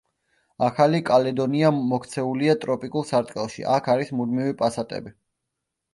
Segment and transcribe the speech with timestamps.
[0.67, 5.19] ახალი კალედონია მოქცეულია ტროპიკულ სარტყელში, აქ არის მუდმივი პასატები.